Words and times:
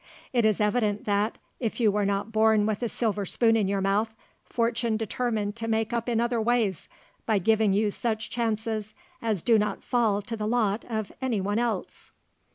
It 0.33 0.47
is 0.47 0.59
evident 0.59 1.05
that, 1.05 1.37
if 1.59 1.79
you 1.79 1.91
were 1.91 2.07
not 2.07 2.31
born 2.31 2.65
with 2.65 2.81
a 2.81 2.89
silver 2.89 3.23
spoon 3.23 3.55
in 3.55 3.67
your 3.67 3.81
mouth, 3.81 4.15
fortune 4.43 4.97
determined 4.97 5.55
to 5.57 5.67
make 5.67 5.93
up 5.93 6.09
in 6.09 6.19
other 6.19 6.41
ways, 6.41 6.89
by 7.27 7.37
giving 7.37 7.71
you 7.71 7.91
such 7.91 8.31
chances 8.31 8.95
as 9.21 9.43
do 9.43 9.59
not 9.59 9.83
fall 9.83 10.23
to 10.23 10.35
the 10.35 10.47
lot 10.47 10.85
of 10.85 11.11
anyone 11.21 11.59
else." 11.59 12.09